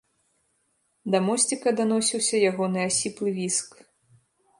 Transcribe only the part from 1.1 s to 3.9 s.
Да мосціка даносіўся ягоны асіплы віск.